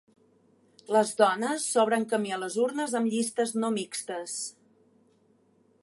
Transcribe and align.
Les 0.95 1.11
dones 1.19 1.67
s'obren 1.75 2.07
camí 2.13 2.33
a 2.37 2.39
les 2.45 2.57
urnes 2.65 2.97
amb 3.01 3.13
llistes 3.13 3.55
no 3.65 3.71
mixtes. 3.79 4.39